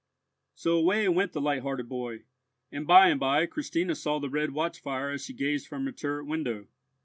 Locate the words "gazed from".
5.31-5.85